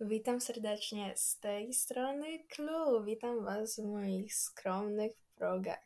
Witam 0.00 0.40
serdecznie 0.40 1.12
z 1.16 1.38
tej 1.38 1.74
strony 1.74 2.44
Clue. 2.48 3.04
Witam 3.04 3.44
Was 3.44 3.76
w 3.76 3.84
moich 3.84 4.34
skromnych 4.34 5.12
progach. 5.34 5.84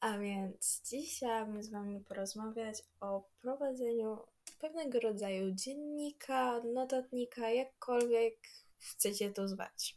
A 0.00 0.18
więc 0.18 0.82
dziś 0.84 1.16
chciałabym 1.16 1.62
z 1.62 1.70
Wami 1.70 2.00
porozmawiać 2.00 2.76
o 3.00 3.22
prowadzeniu 3.42 4.18
pewnego 4.58 5.00
rodzaju 5.00 5.54
dziennika, 5.54 6.60
notatnika, 6.60 7.50
jakkolwiek 7.50 8.38
chcecie 8.78 9.30
to 9.30 9.48
zwać. 9.48 9.96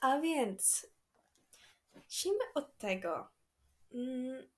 A 0.00 0.20
więc 0.20 0.86
zacznijmy 1.94 2.44
od 2.54 2.78
tego. 2.78 3.28
Mm, 3.94 4.48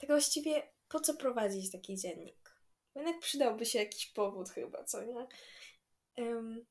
tak 0.00 0.10
właściwie 0.10 0.62
po 0.88 1.00
co 1.00 1.14
prowadzić 1.14 1.72
taki 1.72 1.96
dziennik? 1.96 2.54
Jednak 2.94 3.20
przydałby 3.20 3.66
się 3.66 3.78
jakiś 3.78 4.06
powód 4.06 4.50
chyba, 4.50 4.84
co 4.84 5.04
nie? 5.04 5.26
Um, 6.16 6.66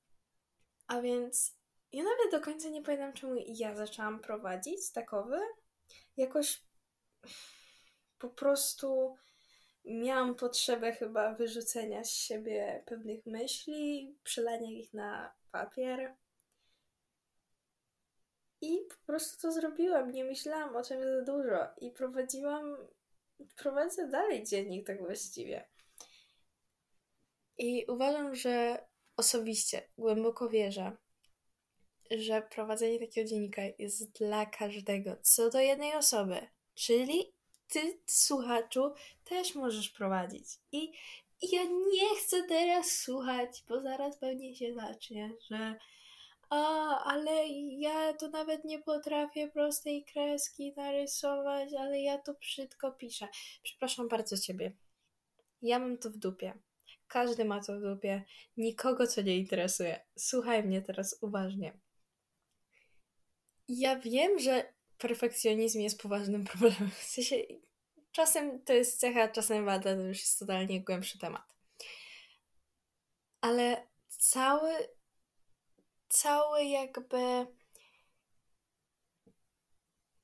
a 0.87 1.01
więc 1.01 1.55
ja 1.91 2.03
nawet 2.03 2.31
do 2.31 2.41
końca 2.41 2.69
nie 2.69 2.81
pamiętam, 2.81 3.13
czemu 3.13 3.35
ja 3.47 3.75
zaczęłam 3.75 4.19
prowadzić 4.19 4.91
takowy. 4.91 5.39
Jakoś 6.17 6.61
po 8.19 8.29
prostu 8.29 9.15
miałam 9.85 10.35
potrzebę 10.35 10.93
chyba 10.93 11.33
wyrzucenia 11.33 12.03
z 12.03 12.11
siebie 12.11 12.83
pewnych 12.85 13.25
myśli, 13.25 14.15
przelania 14.23 14.71
ich 14.71 14.93
na 14.93 15.33
papier. 15.51 16.15
I 18.61 18.79
po 18.89 19.05
prostu 19.05 19.41
to 19.41 19.51
zrobiłam. 19.51 20.11
Nie 20.11 20.23
myślałam 20.23 20.75
o 20.75 20.83
czym 20.83 21.03
za 21.03 21.21
dużo. 21.21 21.67
I 21.77 21.91
prowadziłam, 21.91 22.77
prowadzę 23.55 24.07
dalej 24.07 24.43
dziennik 24.43 24.87
tak 24.87 25.01
właściwie. 25.01 25.67
I 27.57 27.85
uważam, 27.87 28.35
że 28.35 28.85
osobiście 29.17 29.89
głęboko 29.97 30.49
wierzę, 30.49 30.97
że 32.11 32.41
prowadzenie 32.41 32.99
takiego 32.99 33.29
dziennika 33.29 33.61
jest 33.79 34.11
dla 34.11 34.45
każdego, 34.45 35.17
co 35.21 35.49
do 35.49 35.59
jednej 35.59 35.95
osoby. 35.95 36.47
Czyli 36.75 37.33
ty, 37.67 37.99
słuchaczu, 38.05 38.93
też 39.23 39.55
możesz 39.55 39.89
prowadzić. 39.89 40.45
I, 40.71 40.91
ja 41.51 41.63
nie 41.63 42.15
chcę 42.19 42.43
teraz 42.43 42.91
słuchać, 42.91 43.63
bo 43.67 43.81
zaraz 43.81 44.17
pewnie 44.17 44.55
się 44.55 44.73
zacznie, 44.73 45.31
że 45.49 45.75
a, 46.49 47.03
ale 47.03 47.47
ja 47.77 48.13
to 48.13 48.27
nawet 48.27 48.65
nie 48.65 48.79
potrafię 48.79 49.47
prostej 49.47 50.05
kreski 50.05 50.73
narysować, 50.77 51.73
ale 51.73 52.01
ja 52.01 52.17
to 52.17 52.33
brzydko 52.33 52.91
piszę. 52.91 53.27
Przepraszam 53.63 54.07
bardzo 54.07 54.37
ciebie. 54.37 54.71
Ja 55.61 55.79
mam 55.79 55.97
to 55.97 56.09
w 56.09 56.17
dupie. 56.17 56.53
Każdy 57.07 57.45
ma 57.45 57.63
to 57.63 57.79
w 57.79 57.81
dupie. 57.81 58.23
Nikogo 58.57 59.07
co 59.07 59.21
nie 59.21 59.37
interesuje. 59.37 60.05
Słuchaj 60.17 60.63
mnie 60.63 60.81
teraz 60.81 61.17
uważnie. 61.21 61.79
Ja 63.67 63.99
wiem, 63.99 64.39
że 64.39 64.73
perfekcjonizm 64.97 65.79
jest 65.79 66.01
poważnym 66.01 66.45
problemem. 66.51 66.89
W 66.91 67.03
sensie, 67.03 67.35
czasem 68.11 68.63
to 68.63 68.73
jest 68.73 68.99
cecha, 68.99 69.27
czasem 69.27 69.65
wada, 69.65 69.95
to 69.95 70.01
już 70.01 70.19
jest 70.19 70.39
totalnie 70.39 70.83
głębszy 70.83 71.19
temat. 71.19 71.53
Ale 73.41 73.87
cały, 74.09 74.71
cały 76.09 76.63
jakby 76.63 77.47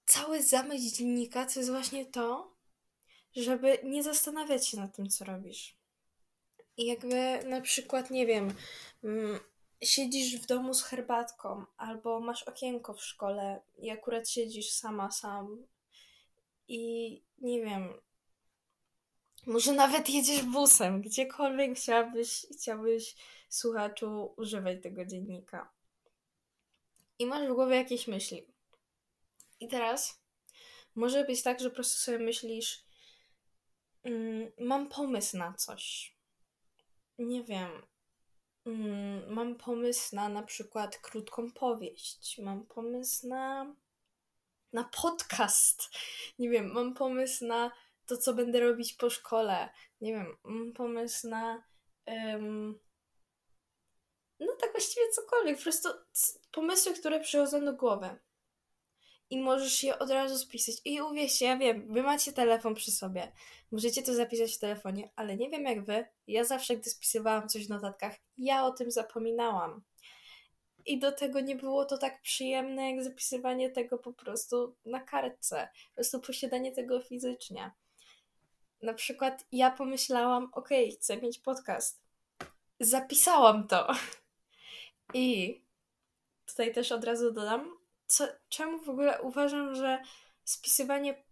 cały 0.06 0.44
zamysł 0.44 0.96
dziennika 0.96 1.46
to 1.46 1.60
jest 1.60 1.72
właśnie 1.72 2.06
to, 2.06 2.56
żeby 3.36 3.80
nie 3.84 4.04
zastanawiać 4.04 4.68
się 4.68 4.78
nad 4.78 4.96
tym, 4.96 5.10
co 5.10 5.26
robisz. 5.26 5.79
Jakby 6.80 7.44
na 7.46 7.62
przykład, 7.62 8.12
nie 8.12 8.26
wiem, 8.26 8.54
mm, 9.04 9.40
siedzisz 9.82 10.42
w 10.42 10.46
domu 10.46 10.74
z 10.74 10.84
herbatką, 10.84 11.66
albo 11.78 12.20
masz 12.20 12.44
okienko 12.44 12.94
w 12.94 13.04
szkole 13.04 13.62
i 13.78 13.90
akurat 13.90 14.30
siedzisz 14.30 14.70
sama, 14.70 15.12
sam 15.12 15.68
i 16.68 17.22
nie 17.38 17.62
wiem, 17.62 17.94
może 19.46 19.74
nawet 19.74 20.10
jedziesz 20.10 20.44
busem, 20.44 21.02
gdziekolwiek 21.02 21.78
chciałabyś, 21.78 22.46
chciałbyś 22.58 23.16
słuchaczu 23.50 24.34
używać 24.38 24.84
tego 24.84 25.06
dziennika. 25.06 25.72
I 27.20 27.26
masz 27.26 27.48
w 27.50 27.54
głowie 27.54 27.76
jakieś 27.76 28.08
myśli. 28.08 28.48
I 29.60 29.68
teraz 29.68 30.22
może 30.96 31.26
być 31.26 31.44
tak, 31.44 31.60
że 31.60 31.70
po 31.70 31.76
prostu 31.76 32.00
sobie 32.00 32.20
myślisz, 32.20 32.84
mm, 34.04 34.52
mam 34.60 34.90
pomysł 34.90 35.38
na 35.38 35.54
coś 35.54 36.19
nie 37.20 37.44
wiem. 37.44 37.70
Mm, 38.66 39.34
mam 39.34 39.56
pomysł 39.56 40.16
na 40.16 40.30
na 40.30 40.44
przykład 40.44 40.98
krótką 40.98 41.52
powieść. 41.52 42.38
Mam 42.44 42.66
pomysł 42.66 43.28
na 43.28 43.76
na 44.74 44.84
podcast. 44.84 45.90
Nie 46.40 46.50
wiem, 46.50 46.72
mam 46.74 46.94
pomysł 46.94 47.46
na 47.46 47.72
to, 48.06 48.18
co 48.18 48.34
będę 48.34 48.60
robić 48.60 48.94
po 48.94 49.10
szkole. 49.10 49.70
Nie 50.02 50.14
wiem, 50.14 50.38
mam 50.44 50.74
pomysł 50.74 51.28
na 51.28 51.64
um, 52.06 52.80
no 54.40 54.56
tak 54.62 54.72
właściwie 54.72 55.10
cokolwiek. 55.10 55.58
Po 55.58 55.64
prostu 55.64 55.90
pomysły, 56.52 56.94
które 56.94 57.20
przychodzą 57.20 57.66
do 57.66 57.74
głowy 57.74 58.20
i 59.30 59.40
możesz 59.40 59.84
je 59.84 60.00
od 60.00 60.10
razu 60.10 60.38
spisać. 60.38 60.76
I 60.86 61.02
uwierzcie, 61.02 61.46
ja 61.46 61.58
wiem, 61.58 61.94
wy 61.94 62.04
macie 62.04 62.34
telefon 62.34 62.76
przy 62.76 62.92
sobie. 62.92 63.32
Możecie 63.72 64.04
to 64.04 64.14
zapisać 64.14 64.56
w 64.56 64.60
telefonie, 64.60 65.10
ale 65.16 65.38
nie 65.38 65.50
wiem 65.50 65.64
jak 65.64 65.86
wy. 65.86 66.06
Ja 66.28 66.44
zawsze, 66.44 66.78
gdy 66.78 66.90
spisywałam 66.90 67.50
coś 67.50 67.68
w 67.68 67.70
notatkach, 67.70 68.16
ja 68.38 68.66
o 68.66 68.72
tym 68.72 68.92
zapominałam. 68.92 69.82
I 70.86 71.00
do 71.00 71.12
tego 71.12 71.40
nie 71.40 71.56
było 71.56 71.86
to 71.86 71.98
tak 71.98 72.22
przyjemne, 72.22 72.92
jak 72.92 73.04
zapisywanie 73.04 73.70
tego 73.70 73.98
po 73.98 74.14
prostu 74.14 74.76
na 74.86 75.00
kartce. 75.00 75.70
Po 75.90 75.96
prostu 75.96 76.20
posiadanie 76.20 76.72
tego 76.72 77.02
fizycznie. 77.02 77.72
Na 78.82 78.94
przykład 78.94 79.46
ja 79.52 79.72
pomyślałam, 79.72 80.50
ok, 80.54 80.70
chcę 80.96 81.18
mieć 81.18 81.38
podcast. 81.40 82.00
Zapisałam 82.80 83.68
to. 83.68 83.88
I 85.14 85.62
tutaj 86.46 86.74
też 86.74 86.92
od 86.92 87.04
razu 87.04 87.32
dodam, 87.32 87.79
co, 88.10 88.28
czemu 88.50 88.84
w 88.84 88.90
ogóle 88.90 89.22
uważam, 89.22 89.76
że 89.76 90.02
spisywanie 90.44 91.24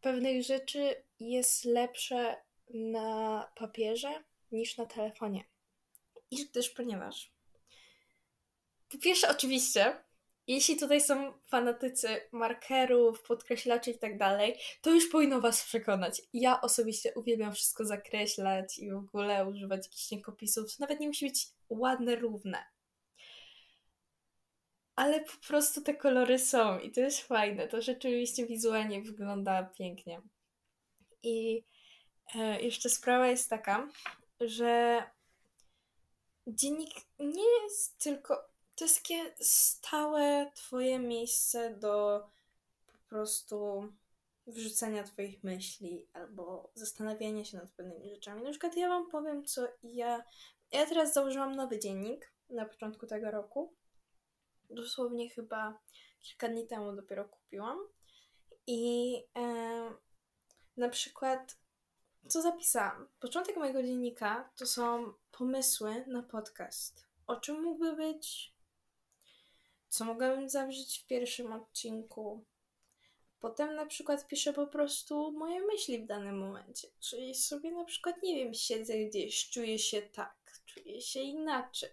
pewnych 0.00 0.42
rzeczy 0.42 1.04
jest 1.20 1.64
lepsze 1.64 2.36
na 2.70 3.48
papierze 3.54 4.24
niż 4.52 4.76
na 4.76 4.86
telefonie. 4.86 5.44
I 6.30 6.48
też 6.48 6.70
ponieważ 6.70 7.32
po 8.88 8.98
pierwsze, 8.98 9.28
oczywiście, 9.28 9.96
jeśli 10.46 10.76
tutaj 10.76 11.00
są 11.00 11.32
fanatycy 11.48 12.08
markerów, 12.32 13.22
podkreślaczy 13.22 13.90
i 13.90 13.98
tak 13.98 14.18
dalej, 14.18 14.58
to 14.82 14.90
już 14.90 15.08
powinno 15.08 15.40
Was 15.40 15.64
przekonać. 15.64 16.22
Ja 16.32 16.60
osobiście 16.60 17.12
uwielbiam 17.14 17.52
wszystko 17.52 17.84
zakreślać 17.84 18.78
i 18.78 18.90
w 18.90 18.96
ogóle 18.96 19.48
używać 19.48 19.86
jakichś 19.86 20.10
niekopisów. 20.10 20.78
Nawet 20.78 21.00
nie 21.00 21.06
musi 21.06 21.26
być 21.26 21.46
ładne, 21.68 22.16
równe 22.16 22.64
ale 24.98 25.20
po 25.20 25.46
prostu 25.48 25.82
te 25.82 25.94
kolory 25.94 26.38
są 26.38 26.78
i 26.78 26.90
to 26.92 27.00
jest 27.00 27.20
fajne. 27.20 27.68
To 27.68 27.82
rzeczywiście 27.82 28.46
wizualnie 28.46 29.02
wygląda 29.02 29.62
pięknie. 29.62 30.22
I 31.22 31.64
e, 32.34 32.60
jeszcze 32.60 32.88
sprawa 32.88 33.26
jest 33.26 33.50
taka, 33.50 33.88
że 34.40 35.02
dziennik 36.46 36.90
nie 37.18 37.62
jest 37.62 37.98
tylko. 37.98 38.48
To 38.76 38.84
jest 38.84 39.02
takie 39.02 39.34
stałe 39.40 40.50
Twoje 40.54 40.98
miejsce 40.98 41.76
do 41.76 42.26
po 42.92 42.98
prostu 43.08 43.88
wrzucania 44.46 45.04
Twoich 45.04 45.44
myśli 45.44 46.06
albo 46.12 46.70
zastanawiania 46.74 47.44
się 47.44 47.56
nad 47.56 47.70
pewnymi 47.70 48.10
rzeczami. 48.10 48.42
Na 48.42 48.50
przykład 48.50 48.76
ja 48.76 48.88
Wam 48.88 49.10
powiem, 49.10 49.44
co 49.44 49.68
ja. 49.82 50.24
Ja 50.72 50.86
teraz 50.86 51.12
założyłam 51.14 51.56
nowy 51.56 51.78
dziennik 51.78 52.32
na 52.50 52.64
początku 52.66 53.06
tego 53.06 53.30
roku 53.30 53.77
dosłownie 54.70 55.30
chyba 55.30 55.78
kilka 56.20 56.48
dni 56.48 56.66
temu 56.66 56.92
dopiero 56.92 57.24
kupiłam. 57.24 57.78
I 58.66 59.14
e, 59.36 59.90
na 60.76 60.88
przykład, 60.88 61.56
co 62.28 62.42
zapisałam? 62.42 63.08
Początek 63.20 63.56
mojego 63.56 63.82
dziennika 63.82 64.50
to 64.56 64.66
są 64.66 65.12
pomysły 65.30 66.04
na 66.06 66.22
podcast. 66.22 67.06
O 67.26 67.36
czym 67.36 67.62
mógłby 67.62 67.96
być? 67.96 68.54
Co 69.88 70.04
mogłabym 70.04 70.48
zawrzeć 70.48 70.98
w 70.98 71.06
pierwszym 71.06 71.52
odcinku? 71.52 72.44
Potem 73.40 73.74
na 73.74 73.86
przykład 73.86 74.26
piszę 74.26 74.52
po 74.52 74.66
prostu 74.66 75.32
moje 75.32 75.60
myśli 75.66 75.98
w 76.02 76.06
danym 76.06 76.38
momencie. 76.38 76.88
Czyli 77.00 77.34
sobie 77.34 77.72
na 77.72 77.84
przykład, 77.84 78.22
nie 78.22 78.36
wiem, 78.36 78.54
siedzę 78.54 78.98
gdzieś, 78.98 79.50
czuję 79.50 79.78
się 79.78 80.02
tak, 80.02 80.60
czuję 80.66 81.00
się 81.00 81.20
inaczej 81.20 81.90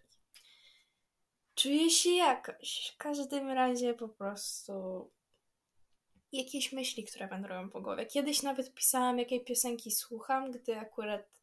czuję 1.55 1.89
się 1.89 2.09
jakoś. 2.09 2.91
W 2.95 2.97
każdym 2.97 3.49
razie 3.49 3.93
po 3.93 4.09
prostu 4.09 5.11
jakieś 6.31 6.71
myśli, 6.71 7.03
które 7.03 7.27
wędrują 7.27 7.69
po 7.69 7.81
głowie. 7.81 8.05
Kiedyś 8.05 8.43
nawet 8.43 8.73
pisałam, 8.73 9.19
jakiej 9.19 9.43
piosenki 9.43 9.91
słucham, 9.91 10.51
gdy 10.51 10.77
akurat 10.77 11.35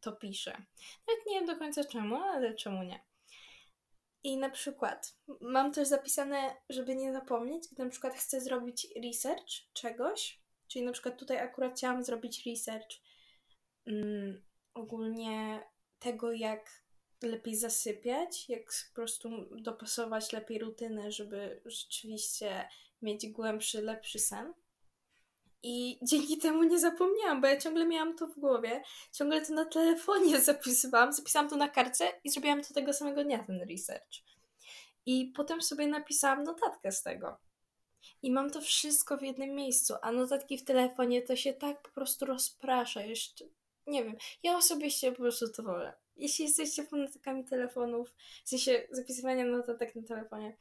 to 0.00 0.12
piszę. 0.12 0.50
Nawet 1.08 1.26
nie 1.26 1.34
wiem 1.34 1.46
do 1.46 1.56
końca 1.56 1.84
czemu, 1.84 2.16
ale 2.16 2.54
czemu 2.54 2.82
nie. 2.82 3.00
I 4.22 4.36
na 4.36 4.50
przykład 4.50 5.16
mam 5.40 5.72
też 5.72 5.88
zapisane, 5.88 6.56
żeby 6.68 6.96
nie 6.96 7.12
zapomnieć, 7.12 7.68
gdy 7.72 7.84
na 7.84 7.90
przykład 7.90 8.14
chcę 8.14 8.40
zrobić 8.40 8.86
research 9.04 9.72
czegoś, 9.72 10.40
czyli 10.68 10.84
na 10.84 10.92
przykład 10.92 11.18
tutaj 11.18 11.38
akurat 11.38 11.72
chciałam 11.72 12.04
zrobić 12.04 12.46
research 12.46 12.88
mm, 13.86 14.42
ogólnie 14.74 15.62
tego, 15.98 16.32
jak 16.32 16.70
lepiej 17.28 17.56
zasypiać, 17.56 18.48
jak 18.48 18.64
po 18.88 18.94
prostu 18.94 19.30
dopasować 19.50 20.32
lepiej 20.32 20.58
rutynę, 20.58 21.12
żeby 21.12 21.60
rzeczywiście 21.64 22.68
mieć 23.02 23.28
głębszy, 23.28 23.82
lepszy 23.82 24.18
sen. 24.18 24.54
I 25.62 25.98
dzięki 26.02 26.38
temu 26.38 26.62
nie 26.62 26.78
zapomniałam, 26.78 27.40
bo 27.40 27.46
ja 27.46 27.60
ciągle 27.60 27.86
miałam 27.86 28.16
to 28.16 28.26
w 28.26 28.38
głowie, 28.38 28.82
ciągle 29.12 29.46
to 29.46 29.54
na 29.54 29.64
telefonie 29.64 30.40
zapisywałam, 30.50 31.12
zapisałam 31.12 31.48
to 31.48 31.56
na 31.56 31.68
kartce 31.68 32.12
i 32.24 32.30
zrobiłam 32.30 32.62
to 32.62 32.74
tego 32.74 32.92
samego 32.92 33.24
dnia, 33.24 33.44
ten 33.44 33.60
research. 33.70 34.22
I 35.06 35.32
potem 35.36 35.62
sobie 35.62 35.86
napisałam 35.86 36.44
notatkę 36.44 36.92
z 36.92 37.02
tego. 37.02 37.38
I 38.22 38.32
mam 38.32 38.50
to 38.50 38.60
wszystko 38.60 39.16
w 39.18 39.22
jednym 39.22 39.54
miejscu, 39.54 39.94
a 40.02 40.12
notatki 40.12 40.58
w 40.58 40.64
telefonie 40.64 41.22
to 41.22 41.36
się 41.36 41.52
tak 41.52 41.82
po 41.82 41.90
prostu 41.90 42.26
rozprasza 42.26 43.02
jeszcze. 43.02 43.44
Nie 43.86 44.04
wiem, 44.04 44.16
ja 44.42 44.56
osobiście 44.56 45.12
po 45.12 45.18
prostu 45.18 45.52
to 45.52 45.62
wolę. 45.62 45.92
Jeśli 46.20 46.44
jesteście 46.44 46.86
fanatkami 46.86 47.44
telefonów, 47.44 48.14
w 48.44 48.48
sensie 48.48 48.86
zapisywania 48.90 49.44
notatek 49.44 49.94
na 49.94 50.02
telefonie, 50.02 50.56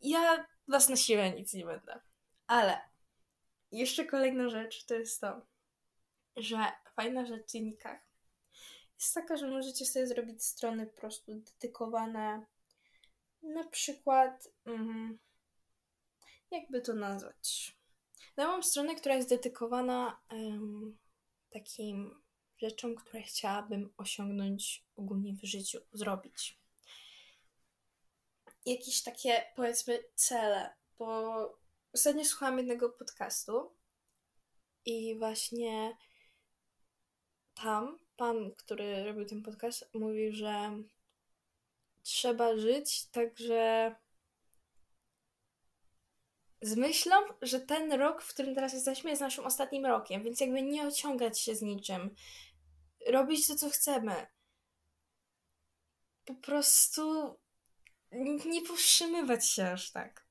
ja 0.00 0.46
was 0.68 0.88
na 0.88 0.96
siłę 0.96 1.30
nic 1.30 1.54
nie 1.54 1.64
będę. 1.64 2.00
Ale 2.46 2.80
jeszcze 3.72 4.04
kolejna 4.04 4.48
rzecz 4.48 4.84
to 4.84 4.94
jest 4.94 5.20
to, 5.20 5.46
że 6.36 6.58
fajna 6.94 7.26
rzecz 7.26 7.42
w 7.42 7.52
dziennikach 7.52 8.06
jest 9.00 9.14
taka, 9.14 9.36
że 9.36 9.48
możecie 9.48 9.86
sobie 9.86 10.06
zrobić 10.06 10.44
strony 10.44 10.86
po 10.86 11.00
prostu 11.00 11.34
dedykowane 11.34 12.46
na 13.42 13.64
przykład 13.68 14.48
mm, 14.64 15.18
jakby 16.50 16.80
to 16.80 16.94
nazwać. 16.94 17.76
Ja 18.36 18.46
mam 18.46 18.62
stronę, 18.62 18.94
która 18.94 19.14
jest 19.14 19.28
dedykowana 19.28 20.20
um, 20.30 20.98
takim 21.50 22.22
rzeczom, 22.58 22.94
które 22.94 23.22
chciałabym 23.22 23.92
osiągnąć 23.96 24.84
ogólnie 24.96 25.32
w 25.32 25.44
życiu, 25.44 25.78
zrobić. 25.92 26.58
Jakieś 28.66 29.02
takie, 29.02 29.44
powiedzmy, 29.56 30.04
cele, 30.14 30.74
bo 30.98 31.58
ostatnio 31.94 32.24
słuchałam 32.24 32.58
jednego 32.58 32.90
podcastu 32.90 33.70
i 34.84 35.18
właśnie 35.18 35.96
tam 37.54 37.98
pan, 38.16 38.52
który 38.52 39.04
robił 39.04 39.24
ten 39.24 39.42
podcast, 39.42 39.90
mówił, 39.94 40.32
że 40.32 40.82
trzeba 42.02 42.56
żyć 42.56 43.06
także 43.06 43.94
z 46.62 46.76
myślą, 46.76 47.16
że 47.42 47.60
ten 47.60 47.92
rok, 47.92 48.22
w 48.22 48.34
którym 48.34 48.54
teraz 48.54 48.72
jesteśmy, 48.72 49.10
jest 49.10 49.22
naszym 49.22 49.46
ostatnim 49.46 49.86
rokiem, 49.86 50.22
więc 50.22 50.40
jakby 50.40 50.62
nie 50.62 50.86
ociągać 50.86 51.40
się 51.40 51.54
z 51.54 51.62
niczym. 51.62 52.14
Robić 53.06 53.46
to, 53.46 53.56
co 53.56 53.70
chcemy. 53.70 54.26
Po 56.24 56.34
prostu 56.34 57.36
nie 58.46 58.62
powstrzymywać 58.62 59.46
się 59.46 59.66
aż 59.66 59.90
tak. 59.90 60.26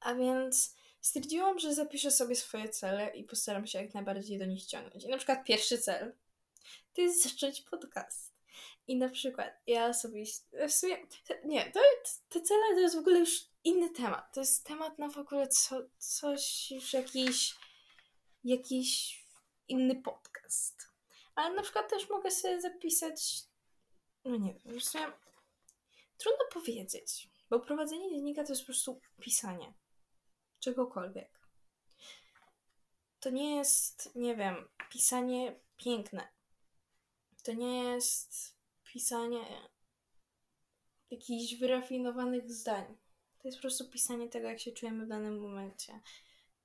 A 0.00 0.14
więc 0.14 0.74
stwierdziłam, 1.00 1.58
że 1.58 1.74
zapiszę 1.74 2.10
sobie 2.10 2.36
swoje 2.36 2.68
cele 2.68 3.16
i 3.16 3.24
postaram 3.24 3.66
się 3.66 3.82
jak 3.82 3.94
najbardziej 3.94 4.38
do 4.38 4.46
nich 4.46 4.62
ściągnąć. 4.62 5.04
I 5.04 5.08
na 5.08 5.16
przykład 5.16 5.44
pierwszy 5.44 5.78
cel 5.78 6.14
to 6.94 7.00
jest 7.00 7.22
zacząć 7.22 7.60
podcast. 7.60 8.32
I 8.88 8.96
na 8.96 9.08
przykład 9.08 9.62
ja 9.66 9.94
sobie 9.94 10.24
w 10.68 10.72
sumie, 10.72 10.96
nie, 11.44 11.72
to, 11.72 11.80
te 12.28 12.40
cele 12.40 12.74
to 12.74 12.80
jest 12.80 12.96
w 12.96 12.98
ogóle 12.98 13.18
już 13.18 13.44
inny 13.64 13.90
temat. 13.90 14.34
To 14.34 14.40
jest 14.40 14.64
temat 14.64 14.98
na 14.98 15.08
w 15.08 15.18
ogóle 15.18 15.48
co, 15.48 15.82
coś, 15.98 16.70
już 16.70 16.92
jakiś, 16.92 17.54
jakiś 18.44 19.20
inny 19.68 20.02
podcast. 20.02 20.95
Ale 21.36 21.54
na 21.54 21.62
przykład 21.62 21.90
też 21.90 22.10
mogę 22.10 22.30
sobie 22.30 22.60
zapisać, 22.60 23.44
no 24.24 24.36
nie 24.36 24.54
wiem, 24.54 24.80
w 24.80 24.84
sumie 24.84 25.06
trudno 26.18 26.44
powiedzieć, 26.52 27.28
bo 27.50 27.60
prowadzenie 27.60 28.10
dziennika 28.10 28.44
to 28.44 28.52
jest 28.52 28.62
po 28.62 28.66
prostu 28.66 29.00
pisanie 29.20 29.74
czegokolwiek. 30.60 31.40
To 33.20 33.30
nie 33.30 33.56
jest, 33.56 34.14
nie 34.14 34.36
wiem, 34.36 34.68
pisanie 34.90 35.60
piękne. 35.76 36.28
To 37.42 37.52
nie 37.52 37.84
jest 37.84 38.56
pisanie 38.84 39.68
jakichś 41.10 41.54
wyrafinowanych 41.54 42.52
zdań. 42.52 42.96
To 43.38 43.48
jest 43.48 43.58
po 43.58 43.62
prostu 43.62 43.90
pisanie 43.90 44.28
tego, 44.28 44.48
jak 44.48 44.60
się 44.60 44.72
czujemy 44.72 45.06
w 45.06 45.08
danym 45.08 45.40
momencie, 45.40 46.00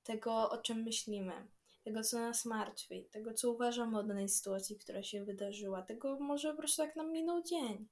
tego, 0.04 0.50
o 0.50 0.58
czym 0.58 0.82
myślimy, 0.82 1.48
tego, 1.84 2.02
co 2.02 2.18
nas 2.18 2.44
martwi, 2.44 3.04
tego, 3.10 3.34
co 3.34 3.50
uważamy 3.50 3.98
o 3.98 4.02
danej 4.02 4.28
sytuacji, 4.28 4.78
która 4.78 5.02
się 5.02 5.24
wydarzyła, 5.24 5.82
tego 5.82 6.20
może 6.20 6.50
po 6.50 6.58
prostu 6.58 6.82
jak 6.82 6.96
nam 6.96 7.12
minął 7.12 7.42
dzień. 7.42 7.88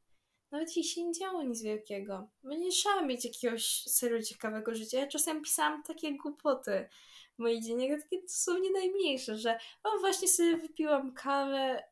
Nawet 0.51 0.77
jeśli 0.77 1.05
nie 1.05 1.13
działo 1.13 1.43
nic 1.43 1.63
wielkiego, 1.63 2.29
bo 2.43 2.51
nie 2.51 2.71
trzeba 2.71 3.03
mieć 3.03 3.25
jakiegoś 3.25 3.83
serio 3.83 4.23
ciekawego 4.23 4.75
życia. 4.75 4.99
Ja 4.99 5.07
czasem 5.07 5.43
pisałam 5.43 5.83
takie 5.83 6.17
głupoty 6.17 6.89
w 7.35 7.39
moich 7.39 7.65
dziennikach, 7.65 8.03
takie 8.03 8.23
dosłownie 8.23 8.71
najmniejsze, 8.71 9.37
że 9.37 9.59
o, 9.83 9.99
właśnie 9.99 10.29
sobie 10.29 10.57
wypiłam 10.57 11.13
kawę, 11.13 11.85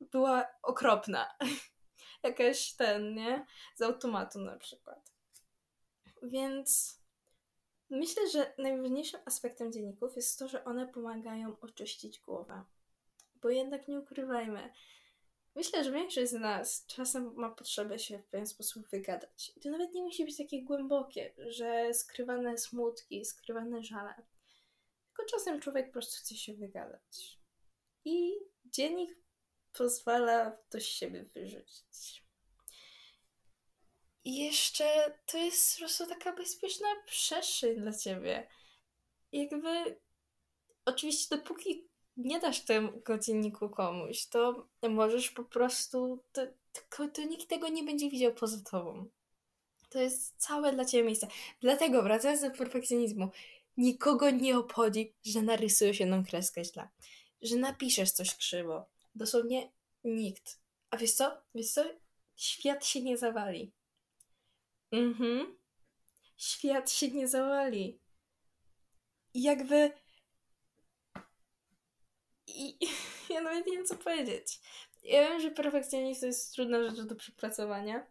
była 0.00 0.46
okropna. 0.62 1.34
Jakaś 2.22 2.72
ten, 2.72 3.14
nie? 3.14 3.46
Z 3.74 3.82
automatu 3.82 4.38
na 4.38 4.56
przykład. 4.56 5.12
Więc 6.22 7.00
myślę, 7.90 8.30
że 8.30 8.52
najważniejszym 8.58 9.20
aspektem 9.24 9.72
dzienników 9.72 10.16
jest 10.16 10.38
to, 10.38 10.48
że 10.48 10.64
one 10.64 10.88
pomagają 10.88 11.60
oczyścić 11.60 12.20
głowę. 12.20 12.64
Bo 13.42 13.50
jednak 13.50 13.88
nie 13.88 14.00
ukrywajmy, 14.00 14.72
myślę, 15.54 15.84
że 15.84 15.92
większość 15.92 16.30
z 16.30 16.40
nas 16.40 16.86
czasem 16.86 17.34
ma 17.34 17.50
potrzebę 17.50 17.98
się 17.98 18.18
w 18.18 18.26
pewien 18.26 18.46
sposób 18.46 18.88
wygadać. 18.88 19.52
I 19.56 19.60
to 19.60 19.70
nawet 19.70 19.94
nie 19.94 20.02
musi 20.02 20.24
być 20.24 20.36
takie 20.36 20.62
głębokie, 20.62 21.34
że 21.36 21.94
skrywane 21.94 22.58
smutki, 22.58 23.24
skrywane 23.24 23.82
żale. 23.82 24.14
Tylko 25.06 25.30
czasem 25.30 25.60
człowiek 25.60 25.86
po 25.86 25.92
prostu 25.92 26.16
chce 26.18 26.34
się 26.34 26.54
wygadać. 26.54 27.38
I 28.04 28.32
dziennik 28.64 29.18
pozwala 29.72 30.50
to 30.70 30.80
z 30.80 30.84
siebie 30.84 31.24
wyrzucić. 31.24 32.25
I 34.26 34.36
jeszcze 34.36 34.84
to 35.26 35.38
jest 35.38 35.74
po 35.74 35.78
prostu 35.78 36.06
taka 36.06 36.32
bezpieczna 36.32 36.86
przestrzeń 37.06 37.80
dla 37.80 37.92
ciebie. 37.92 38.48
Jakby 39.32 40.00
oczywiście 40.84 41.36
dopóki 41.36 41.88
nie 42.16 42.40
dasz 42.40 42.60
tego 42.60 43.18
dzienniku 43.18 43.68
komuś, 43.68 44.26
to 44.26 44.66
możesz 44.88 45.30
po 45.30 45.44
prostu 45.44 46.24
to, 46.32 46.46
to, 46.90 47.08
to 47.08 47.22
nikt 47.22 47.48
tego 47.48 47.68
nie 47.68 47.84
będzie 47.84 48.10
widział 48.10 48.34
poza 48.34 48.70
tobą. 48.70 49.08
To 49.90 50.00
jest 50.00 50.34
całe 50.38 50.72
dla 50.72 50.84
ciebie 50.84 51.04
miejsce. 51.04 51.28
Dlatego 51.60 52.02
wracając 52.02 52.40
do 52.42 52.50
perfekcjonizmu, 52.50 53.30
nikogo 53.76 54.30
nie 54.30 54.58
obchodzi, 54.58 55.14
że 55.24 55.42
narysujesz 55.42 56.00
jedną 56.00 56.24
kreskę 56.24 56.64
źle, 56.64 56.88
że 57.42 57.56
napiszesz 57.56 58.10
coś 58.10 58.34
krzywo. 58.34 58.86
Dosłownie 59.14 59.72
nikt. 60.04 60.58
A 60.90 60.96
wiesz 60.96 61.12
co? 61.12 61.42
Wiesz 61.54 61.72
co? 61.72 61.84
Świat 62.36 62.86
się 62.86 63.02
nie 63.02 63.16
zawali. 63.18 63.75
Mhm. 64.96 65.56
Świat 66.36 66.90
się 66.90 67.08
nie 67.08 67.28
zawali. 67.28 68.00
I 69.34 69.42
jakby. 69.42 69.92
I 72.46 72.78
ja 73.34 73.40
nawet 73.40 73.66
nie 73.66 73.72
wiem, 73.72 73.86
co 73.86 73.96
powiedzieć. 73.96 74.60
Ja 75.02 75.28
wiem, 75.28 75.40
że 75.40 75.50
perfekcjonizm 75.50 76.20
to 76.20 76.26
jest 76.26 76.54
trudna 76.54 76.82
rzecz 76.82 77.00
do 77.00 77.16
przepracowania, 77.16 78.06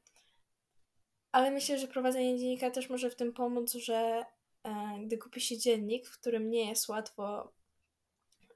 ale 1.32 1.51
myślę, 1.51 1.80
że 1.80 1.88
prowadzenie 1.88 2.39
dziennika 2.39 2.72
też 2.72 2.89
może 2.89 3.10
w 3.10 3.15
tym 3.15 3.34
pomóc, 3.34 3.74
że 3.74 4.25
e, 4.63 5.00
gdy 5.06 5.18
kupi 5.18 5.42
się 5.42 5.58
dziennik, 5.58 6.08
w 6.08 6.20
którym 6.20 6.50
nie 6.50 6.70
jest 6.70 6.88
łatwo 6.88 7.54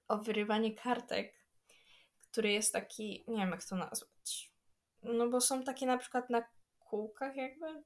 o 0.08 0.18
wyrywanie 0.18 0.76
kartek, 0.76 1.34
który 2.32 2.52
jest 2.52 2.74
taki, 2.74 3.24
nie 3.28 3.38
wiem 3.38 3.52
jak 3.52 3.66
to 3.66 3.76
nazwać. 3.76 4.52
No 5.04 5.30
bo 5.30 5.42
są 5.42 5.64
takie 5.64 5.86
na 5.86 5.98
przykład 5.98 6.30
na 6.30 6.44
kółkach 6.80 7.36
jakby, 7.36 7.84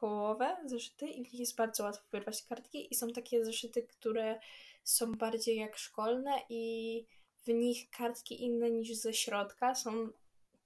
kołowe 0.00 0.56
zeszyty 0.66 1.06
i 1.06 1.24
w 1.24 1.32
nich 1.32 1.40
jest 1.40 1.56
bardzo 1.56 1.84
łatwo 1.84 2.04
wyrwać 2.12 2.42
kartki 2.42 2.92
i 2.92 2.94
są 2.94 3.12
takie 3.12 3.44
zeszyty, 3.44 3.82
które 3.82 4.40
są 4.84 5.12
bardziej 5.12 5.56
jak 5.56 5.78
szkolne 5.78 6.32
i 6.48 7.04
w 7.46 7.48
nich 7.48 7.90
kartki 7.90 8.42
inne 8.42 8.70
niż 8.70 8.94
ze 8.94 9.14
środka 9.14 9.74
są 9.74 10.08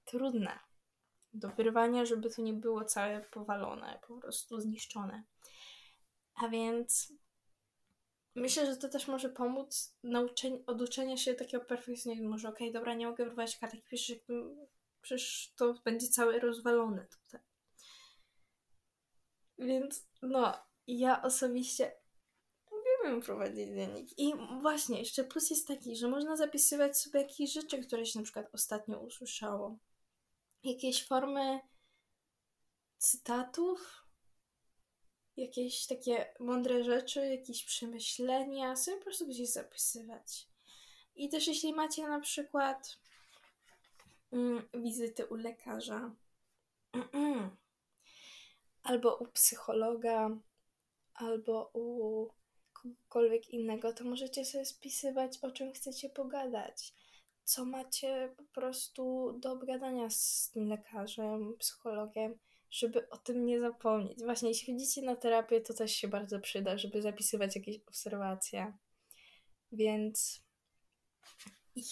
trudne 0.05 0.59
do 1.33 1.49
wyrwania, 1.49 2.05
żeby 2.05 2.29
to 2.29 2.41
nie 2.41 2.53
było 2.53 2.85
całe 2.85 3.21
powalone, 3.21 3.99
po 4.07 4.17
prostu 4.17 4.61
zniszczone. 4.61 5.23
A 6.35 6.47
więc 6.49 7.13
myślę, 8.35 8.65
że 8.65 8.77
to 8.77 8.89
też 8.89 9.07
może 9.07 9.29
pomóc 9.29 9.95
nauczeń, 10.03 10.63
oduczenia 10.67 11.17
się 11.17 11.33
takiego 11.33 11.65
perfekcjonizmu, 11.65 12.37
że 12.37 12.49
okej, 12.49 12.69
okay, 12.69 12.79
dobra, 12.79 12.93
nie 12.93 13.07
mogę 13.07 13.25
wyrwać 13.25 13.57
kartek, 13.57 13.81
przecież, 13.81 14.19
przecież 15.01 15.53
to 15.55 15.73
będzie 15.83 16.07
całe 16.07 16.39
rozwalone 16.39 17.05
tutaj. 17.05 17.52
Więc 19.63 20.05
no, 20.21 20.53
ja 20.87 21.21
osobiście 21.21 21.91
uwielbiam 22.71 23.21
prowadzić 23.21 23.69
dziennik. 23.69 24.19
I 24.19 24.33
właśnie, 24.61 24.99
jeszcze 24.99 25.23
plus 25.23 25.49
jest 25.49 25.67
taki, 25.67 25.95
że 25.95 26.07
można 26.07 26.35
zapisywać 26.35 26.97
sobie 26.97 27.21
jakieś 27.21 27.53
rzeczy, 27.53 27.77
które 27.77 28.05
się 28.05 28.19
na 28.19 28.23
przykład 28.23 28.49
ostatnio 28.53 28.99
usłyszało. 28.99 29.77
Jakieś 30.63 31.07
formy 31.07 31.59
cytatów, 32.97 34.03
jakieś 35.37 35.87
takie 35.87 36.33
mądre 36.39 36.83
rzeczy, 36.83 37.27
jakieś 37.27 37.63
przemyślenia, 37.63 38.75
sobie 38.75 38.97
po 38.97 39.03
prostu 39.03 39.27
gdzieś 39.27 39.49
zapisywać. 39.49 40.47
I 41.15 41.29
też 41.29 41.47
jeśli 41.47 41.73
macie 41.73 42.07
na 42.07 42.19
przykład 42.19 42.97
mm, 44.31 44.69
wizyty 44.73 45.25
u 45.25 45.35
lekarza, 45.35 46.11
albo 48.83 49.17
u 49.17 49.27
psychologa, 49.27 50.29
albo 51.13 51.71
u 51.73 52.27
kogokolwiek 52.73 53.49
innego, 53.49 53.93
to 53.93 54.03
możecie 54.03 54.45
sobie 54.45 54.65
spisywać, 54.65 55.37
o 55.41 55.51
czym 55.51 55.73
chcecie 55.73 56.09
pogadać. 56.09 56.93
Co 57.43 57.65
macie 57.65 58.33
po 58.37 58.43
prostu 58.43 59.33
do 59.39 59.51
obgadania 59.51 60.09
z 60.09 60.49
tym 60.53 60.67
lekarzem, 60.67 61.55
psychologiem, 61.59 62.39
żeby 62.71 63.09
o 63.09 63.17
tym 63.17 63.45
nie 63.45 63.59
zapomnieć. 63.59 64.23
Właśnie, 64.23 64.49
jeśli 64.49 64.73
chodzicie 64.73 65.01
na 65.01 65.15
terapię, 65.15 65.61
to 65.61 65.73
też 65.73 65.91
się 65.91 66.07
bardzo 66.07 66.39
przyda, 66.39 66.77
żeby 66.77 67.01
zapisywać 67.01 67.55
jakieś 67.55 67.79
obserwacje. 67.87 68.73
Więc 69.71 70.43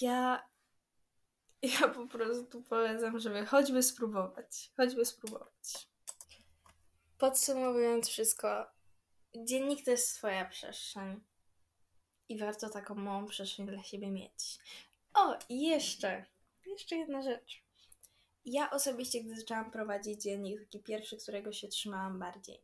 ja, 0.01 0.50
ja 1.62 1.88
po 1.88 2.07
prostu 2.07 2.63
polecam, 2.63 3.19
żeby 3.19 3.45
choćby 3.45 3.83
spróbować. 3.83 4.71
Choćby 4.77 5.05
spróbować. 5.05 5.90
Podsumowując 7.21 8.07
wszystko, 8.07 8.65
dziennik 9.35 9.85
to 9.85 9.91
jest 9.91 10.15
Twoja 10.15 10.45
przestrzeń. 10.45 11.21
I 12.29 12.37
warto 12.37 12.69
taką 12.69 12.95
małą 12.95 13.27
przestrzeń 13.27 13.67
dla 13.67 13.83
siebie 13.83 14.11
mieć. 14.11 14.59
O, 15.13 15.37
i 15.49 15.61
jeszcze, 15.61 16.25
jeszcze 16.65 16.95
jedna 16.95 17.21
rzecz. 17.21 17.63
Ja 18.45 18.69
osobiście, 18.69 19.23
gdy 19.23 19.35
zaczęłam 19.39 19.71
prowadzić 19.71 20.21
dziennik, 20.21 20.59
taki 20.59 20.79
pierwszy, 20.79 21.17
którego 21.17 21.53
się 21.53 21.67
trzymałam 21.67 22.19
bardziej, 22.19 22.61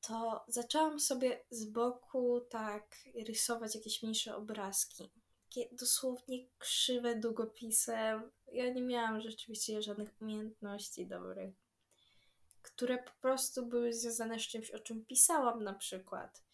to 0.00 0.44
zaczęłam 0.48 1.00
sobie 1.00 1.44
z 1.50 1.64
boku 1.64 2.40
tak 2.40 2.96
rysować 3.26 3.74
jakieś 3.74 4.02
mniejsze 4.02 4.36
obrazki. 4.36 5.10
Takie 5.48 5.68
dosłownie 5.72 6.46
krzywe 6.58 7.16
długopisem. 7.16 8.30
Ja 8.52 8.72
nie 8.72 8.82
miałam 8.82 9.20
rzeczywiście 9.20 9.82
żadnych 9.82 10.10
umiejętności 10.20 11.06
dobrych, 11.06 11.69
które 12.62 12.98
po 12.98 13.12
prostu 13.20 13.66
były 13.66 13.92
związane 13.92 14.38
z 14.38 14.42
czymś, 14.42 14.70
o 14.70 14.78
czym 14.78 15.04
pisałam 15.04 15.64
na 15.64 15.74
przykład. 15.74 16.44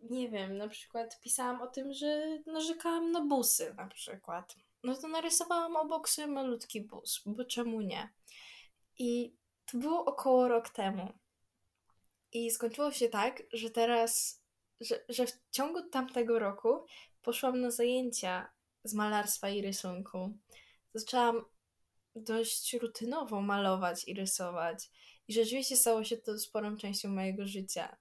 Nie 0.00 0.28
wiem, 0.28 0.56
na 0.56 0.68
przykład 0.68 1.20
pisałam 1.20 1.62
o 1.62 1.66
tym, 1.66 1.92
że 1.92 2.38
narzekałam 2.46 3.12
na 3.12 3.20
busy 3.20 3.74
na 3.74 3.86
przykład 3.86 4.56
no 4.84 4.94
to 4.96 5.08
narysowałam 5.08 5.76
obok 5.76 6.08
sobie 6.08 6.28
malutki 6.28 6.80
bus, 6.80 7.22
bo 7.26 7.44
czemu 7.44 7.80
nie? 7.80 8.08
I 8.98 9.34
to 9.66 9.78
było 9.78 10.04
około 10.04 10.48
rok 10.48 10.68
temu. 10.68 11.12
I 12.32 12.50
skończyło 12.50 12.90
się 12.90 13.08
tak, 13.08 13.42
że 13.52 13.70
teraz, 13.70 14.42
że, 14.80 15.04
że 15.08 15.26
w 15.26 15.32
ciągu 15.50 15.82
tamtego 15.82 16.38
roku 16.38 16.86
poszłam 17.22 17.60
na 17.60 17.70
zajęcia 17.70 18.50
z 18.84 18.94
malarstwa 18.94 19.48
i 19.48 19.62
rysunku. 19.62 20.38
Zaczęłam 20.94 21.44
dość 22.16 22.74
rutynowo 22.74 23.40
malować 23.40 24.08
i 24.08 24.14
rysować. 24.14 24.90
I 25.28 25.32
rzeczywiście 25.32 25.76
stało 25.76 26.04
się 26.04 26.16
to 26.16 26.38
sporą 26.38 26.76
częścią 26.76 27.08
mojego 27.08 27.46
życia. 27.46 27.96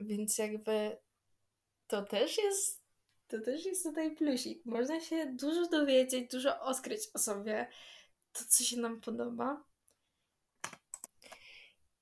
Więc 0.00 0.38
jakby 0.38 0.96
to 1.86 2.02
też 2.02 2.38
jest 2.38 2.84
to 3.28 3.40
też 3.40 3.66
jest 3.66 3.82
tutaj 3.82 4.16
plusik. 4.16 4.66
Można 4.66 5.00
się 5.00 5.26
dużo 5.26 5.68
dowiedzieć, 5.68 6.30
dużo 6.30 6.60
odkryć 6.60 7.00
o 7.14 7.18
sobie, 7.18 7.68
to 8.32 8.44
co 8.48 8.64
się 8.64 8.76
nam 8.76 9.00
podoba. 9.00 9.64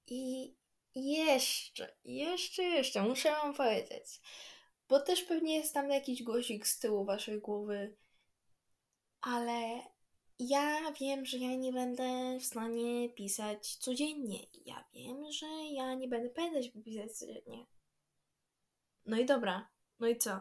I 0.07 0.54
jeszcze, 0.95 1.97
jeszcze, 2.04 2.62
jeszcze 2.62 3.02
muszę 3.02 3.31
Wam 3.31 3.54
powiedzieć, 3.54 4.21
bo 4.88 5.00
też 5.00 5.23
pewnie 5.23 5.57
jest 5.57 5.75
tam 5.75 5.90
jakiś 5.90 6.23
głosik 6.23 6.66
z 6.66 6.78
tyłu 6.78 7.04
Waszej 7.04 7.40
głowy, 7.40 7.97
ale 9.21 9.83
ja 10.39 10.93
wiem, 11.01 11.25
że 11.25 11.39
ja 11.39 11.57
nie 11.57 11.73
będę 11.73 12.39
w 12.41 12.45
stanie 12.45 13.11
pisać 13.11 13.77
codziennie. 13.77 14.47
Ja 14.65 14.85
wiem, 14.95 15.33
że 15.33 15.47
ja 15.47 15.95
nie 15.95 16.09
będę 16.09 16.31
pamiętać, 16.31 16.69
by 16.69 16.83
pisać 16.83 17.12
codziennie. 17.12 17.67
No 19.07 19.19
i 19.19 19.27
dobra, 19.27 19.69
no 19.99 20.09
i 20.09 20.19
co? 20.19 20.41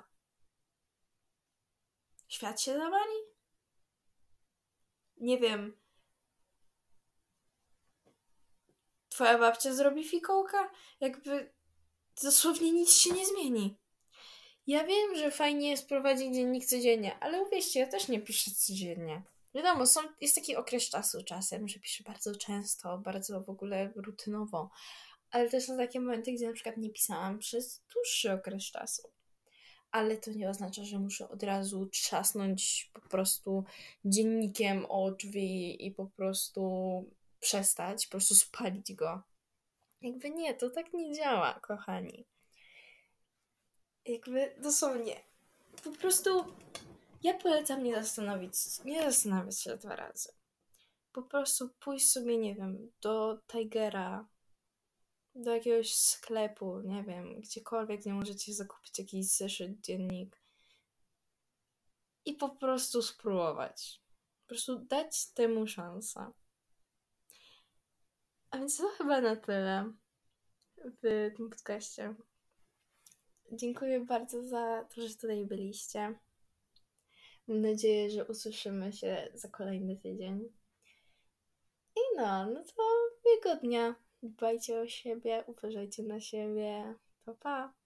Świat 2.28 2.62
się 2.62 2.74
zawali? 2.74 3.16
Nie 5.18 5.38
wiem. 5.38 5.78
Twoja 9.10 9.38
babcia 9.38 9.74
zrobi 9.74 10.04
fikołka? 10.04 10.72
Jakby 11.00 11.54
dosłownie 12.24 12.72
nic 12.72 12.94
się 12.94 13.10
nie 13.10 13.26
zmieni. 13.26 13.78
Ja 14.68 14.84
wiem, 14.84 15.16
że 15.16 15.32
fajnie 15.32 15.70
jest 15.70 15.88
prowadzić 15.88 16.36
dziennik 16.36 16.66
codziennie, 16.66 17.20
ale 17.20 17.42
uwierzcie, 17.42 17.80
ja 17.80 17.88
też 17.88 18.08
nie 18.08 18.22
piszę 18.22 18.52
codziennie. 18.52 19.24
Wiadomo, 19.56 19.86
są, 19.86 20.02
jest 20.22 20.36
taki 20.36 20.56
okres 20.56 20.90
czasu 20.90 21.24
czasem, 21.24 21.68
że 21.68 21.80
piszę 21.80 22.04
bardzo 22.04 22.36
często, 22.36 22.98
bardzo 22.98 23.42
w 23.42 23.50
ogóle 23.50 23.92
rutynowo, 23.96 24.70
ale 25.32 25.50
też 25.50 25.66
są 25.66 25.78
takie 25.78 26.00
momenty, 26.00 26.32
gdzie 26.32 26.48
na 26.48 26.54
przykład 26.54 26.78
nie 26.78 26.90
pisałam 26.90 27.40
przez 27.40 27.82
dłuższy 27.94 28.32
okres 28.32 28.64
czasu 28.64 29.12
ale 29.92 30.18
to 30.18 30.32
nie 30.32 30.50
oznacza, 30.50 30.84
że 30.84 31.00
muszę 31.00 31.30
od 31.30 31.44
razu 31.44 31.86
trzasnąć 31.86 32.92
po 32.94 33.02
prostu 33.02 33.64
dziennikiem 34.06 34.86
o 34.90 35.12
drzwi 35.12 35.86
i 35.88 35.92
po 35.92 36.06
prostu 36.06 37.06
przestać, 37.40 38.06
po 38.06 38.12
prostu 38.12 38.36
spalić 38.36 38.94
go. 38.94 39.22
Jakby 40.02 40.30
nie, 40.30 40.54
to 40.54 40.70
tak 40.70 40.94
nie 40.94 41.14
działa, 41.14 41.60
kochani. 41.60 42.26
Jakby 44.06 44.56
dosłownie. 44.62 45.16
Po 45.84 45.92
prostu 45.92 46.46
ja 47.24 47.34
polecam 47.34 47.84
nie 47.84 47.96
zastanowić, 47.96 48.54
nie 48.86 49.04
zastanawiać 49.04 49.60
się 49.60 49.78
dwa 49.78 49.96
razy. 49.96 50.30
Po 51.14 51.22
prostu 51.22 51.70
pójść 51.70 52.12
sobie, 52.12 52.38
nie 52.38 52.56
wiem, 52.56 52.92
do 53.02 53.40
Tigera, 53.48 54.28
do 55.36 55.56
jakiegoś 55.56 55.96
sklepu, 55.96 56.82
nie 56.82 57.04
wiem, 57.04 57.42
gdziekolwiek, 57.42 58.06
nie 58.06 58.14
możecie 58.14 58.54
zakupić 58.54 59.00
jakiś 59.00 59.28
zeszyt, 59.28 59.82
dziennik 59.82 60.42
i 62.26 62.34
po 62.34 62.50
prostu 62.50 63.02
spróbować. 63.02 64.02
Po 64.42 64.48
prostu 64.48 64.80
dać 64.80 65.28
temu 65.28 65.68
szansę. 65.68 66.32
A 68.50 68.58
więc 68.58 68.78
to 68.78 68.90
chyba 68.90 69.22
na 69.22 69.36
tyle 69.36 69.94
w 70.78 71.32
tym 71.38 71.50
podcaście. 71.50 72.16
Dziękuję 73.52 74.00
bardzo 74.00 74.48
za 74.48 74.86
to, 74.96 75.08
że 75.08 75.16
tutaj 75.16 75.46
byliście. 75.46 76.20
Mam 77.48 77.62
nadzieję, 77.62 78.10
że 78.10 78.26
usłyszymy 78.26 78.94
się 78.94 79.28
za 79.34 79.50
kolejny 79.50 79.98
tydzień. 79.98 80.50
I 81.96 82.18
no, 82.18 82.46
no 82.46 82.64
to 82.64 82.84
miłego 83.26 83.62
dnia. 83.62 83.96
Dbajcie 84.24 84.80
o 84.80 84.88
siebie, 84.88 85.44
uważajcie 85.48 86.04
na 86.04 86.20
siebie. 86.20 86.96
Pa, 87.26 87.34
pa! 87.34 87.81